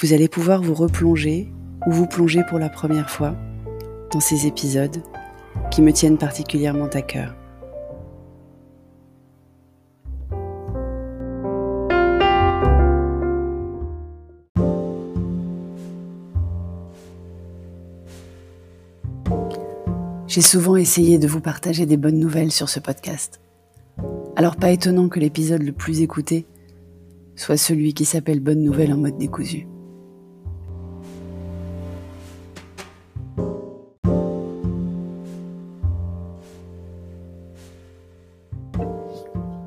[0.00, 1.48] vous allez pouvoir vous replonger
[1.86, 3.34] ou vous plonger pour la première fois
[4.12, 5.02] dans ces épisodes
[5.72, 7.34] qui me tiennent particulièrement à cœur.
[20.28, 23.40] J'ai souvent essayé de vous partager des bonnes nouvelles sur ce podcast.
[24.36, 26.46] Alors pas étonnant que l'épisode le plus écouté
[27.34, 29.66] soit celui qui s'appelle Bonne nouvelle en mode décousu.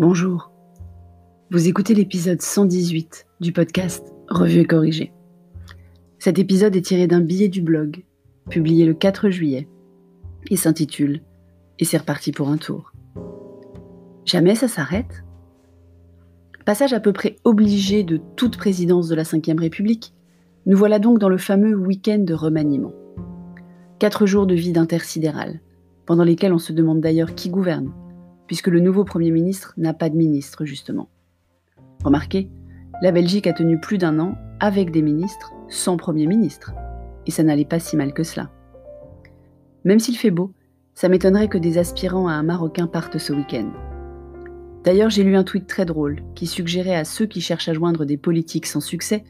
[0.00, 0.52] Bonjour.
[1.50, 5.12] Vous écoutez l'épisode 118 du podcast Revue et corrigé.
[6.20, 8.04] Cet épisode est tiré d'un billet du blog,
[8.48, 9.66] publié le 4 juillet,
[10.52, 11.22] et s'intitule
[11.80, 12.92] Et c'est reparti pour un tour.
[14.24, 15.24] Jamais ça s'arrête
[16.64, 20.14] Passage à peu près obligé de toute présidence de la Ve République,
[20.66, 22.92] nous voilà donc dans le fameux week-end de remaniement.
[23.98, 25.58] Quatre jours de vie intersidérale,
[26.06, 27.92] pendant lesquels on se demande d'ailleurs qui gouverne,
[28.48, 31.08] puisque le nouveau Premier ministre n'a pas de ministre, justement.
[32.02, 32.50] Remarquez,
[33.00, 36.72] la Belgique a tenu plus d'un an avec des ministres sans Premier ministre,
[37.26, 38.50] et ça n'allait pas si mal que cela.
[39.84, 40.52] Même s'il fait beau,
[40.94, 43.70] ça m'étonnerait que des aspirants à un Marocain partent ce week-end.
[44.82, 48.04] D'ailleurs, j'ai lu un tweet très drôle qui suggérait à ceux qui cherchent à joindre
[48.04, 49.22] des politiques sans succès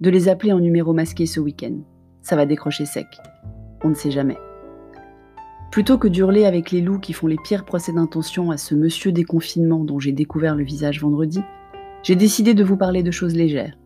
[0.00, 1.78] de les appeler en numéro masqué ce week-end.
[2.22, 3.06] Ça va décrocher sec.
[3.82, 4.36] On ne sait jamais.
[5.70, 9.12] Plutôt que d'hurler avec les loups qui font les pires procès d'intention à ce monsieur
[9.12, 11.40] déconfinement dont j'ai découvert le visage vendredi,
[12.02, 13.76] j'ai décidé de vous parler de choses légères.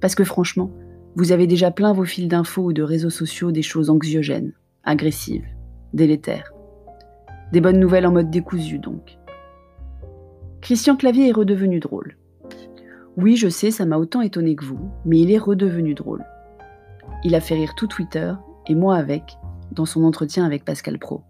[0.00, 0.70] Parce que franchement,
[1.16, 5.46] vous avez déjà plein vos fils d'infos ou de réseaux sociaux des choses anxiogènes, agressives,
[5.92, 6.52] délétères.
[7.52, 9.18] Des bonnes nouvelles en mode décousu donc.
[10.60, 12.16] Christian Clavier est redevenu drôle.
[13.16, 16.24] Oui, je sais, ça m'a autant étonné que vous, mais il est redevenu drôle.
[17.22, 18.32] Il a fait rire tout Twitter,
[18.66, 19.36] et moi avec,
[19.72, 21.22] dans son entretien avec Pascal Pro.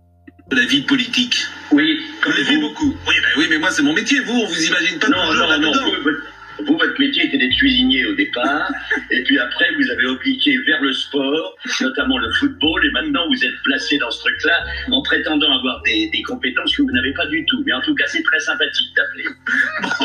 [0.53, 1.37] La vie politique.
[1.73, 2.45] Oui, comme vous.
[2.45, 2.95] vu beaucoup.
[3.09, 4.21] Oui, ben oui, mais moi c'est mon métier.
[4.21, 5.71] Vous, on vous imagine pas Non, toujours non, non.
[5.71, 5.91] là-dedans.
[6.05, 8.71] Vous, vous, votre métier était d'être cuisinier au départ,
[9.11, 13.45] et puis après vous avez obliqué vers le sport, notamment le football, et maintenant vous
[13.45, 17.27] êtes placé dans ce truc-là en prétendant avoir des, des compétences que vous n'avez pas
[17.27, 17.63] du tout.
[17.65, 19.25] Mais en tout cas, c'est très sympathique d'appeler.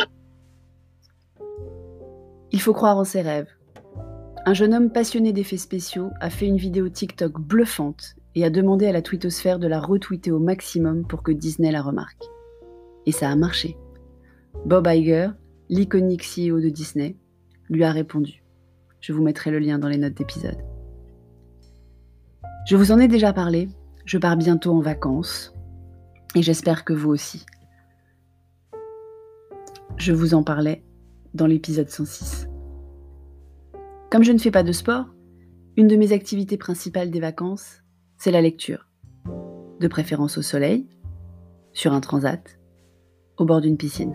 [2.52, 3.46] Il faut croire en ses rêves.
[4.46, 8.86] Un jeune homme passionné d'effets spéciaux a fait une vidéo TikTok bluffante et a demandé
[8.86, 12.24] à la twittosphère de la retweeter au maximum pour que Disney la remarque.
[13.06, 13.76] Et ça a marché.
[14.66, 15.30] Bob Iger,
[15.68, 17.16] l'iconique CEO de Disney,
[17.68, 18.42] lui a répondu.
[19.00, 20.58] Je vous mettrai le lien dans les notes d'épisode.
[22.66, 23.68] Je vous en ai déjà parlé,
[24.04, 25.54] je pars bientôt en vacances
[26.34, 27.46] et j'espère que vous aussi.
[29.96, 30.84] Je vous en parlais
[31.34, 32.48] dans l'épisode 106.
[34.10, 35.06] Comme je ne fais pas de sport,
[35.76, 37.82] une de mes activités principales des vacances,
[38.20, 38.86] c'est la lecture.
[39.80, 40.86] De préférence au soleil,
[41.72, 42.58] sur un transat,
[43.38, 44.14] au bord d'une piscine.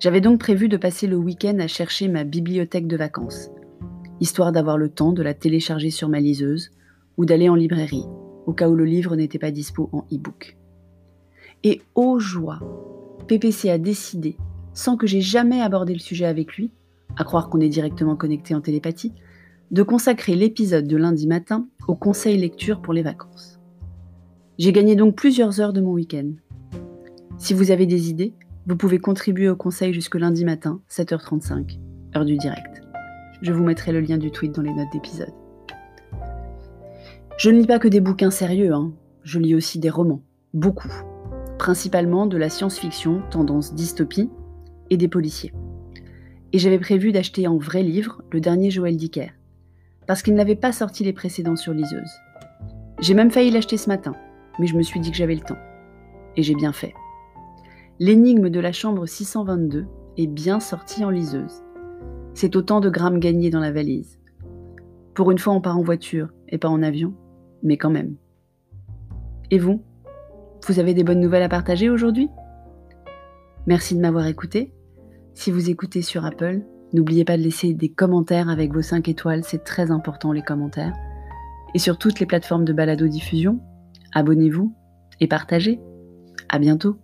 [0.00, 3.48] J'avais donc prévu de passer le week-end à chercher ma bibliothèque de vacances,
[4.18, 6.72] histoire d'avoir le temps de la télécharger sur ma liseuse
[7.16, 8.06] ou d'aller en librairie,
[8.44, 10.56] au cas où le livre n'était pas dispo en e-book.
[11.62, 12.58] Et ô joie,
[13.28, 14.36] PPC a décidé,
[14.72, 16.72] sans que j'ai jamais abordé le sujet avec lui,
[17.16, 19.12] à croire qu'on est directement connecté en télépathie,
[19.74, 23.58] de consacrer l'épisode de lundi matin au conseil lecture pour les vacances.
[24.56, 26.30] J'ai gagné donc plusieurs heures de mon week-end.
[27.38, 28.34] Si vous avez des idées,
[28.68, 31.80] vous pouvez contribuer au conseil jusque lundi matin, 7h35,
[32.14, 32.82] heure du direct.
[33.42, 35.34] Je vous mettrai le lien du tweet dans les notes d'épisode.
[37.36, 38.92] Je ne lis pas que des bouquins sérieux, hein.
[39.24, 40.22] je lis aussi des romans,
[40.52, 40.92] beaucoup.
[41.58, 44.30] Principalement de la science-fiction, tendance dystopie,
[44.90, 45.52] et des policiers.
[46.52, 49.32] Et j'avais prévu d'acheter en vrai livre le dernier Joël Dicker,
[50.06, 52.10] parce qu'il n'avait pas sorti les précédents sur liseuse.
[53.00, 54.14] J'ai même failli l'acheter ce matin,
[54.58, 55.58] mais je me suis dit que j'avais le temps.
[56.36, 56.94] Et j'ai bien fait.
[57.98, 59.86] L'énigme de la chambre 622
[60.16, 61.62] est bien sortie en liseuse.
[62.34, 64.18] C'est autant de grammes gagnés dans la valise.
[65.14, 67.14] Pour une fois, on part en voiture et pas en avion,
[67.62, 68.16] mais quand même.
[69.50, 69.82] Et vous?
[70.66, 72.28] Vous avez des bonnes nouvelles à partager aujourd'hui?
[73.66, 74.72] Merci de m'avoir écouté.
[75.34, 76.62] Si vous écoutez sur Apple,
[76.94, 80.94] N'oubliez pas de laisser des commentaires avec vos 5 étoiles, c'est très important les commentaires.
[81.74, 83.58] Et sur toutes les plateformes de balado-diffusion,
[84.12, 84.72] abonnez-vous
[85.18, 85.80] et partagez.
[86.48, 86.96] À bientôt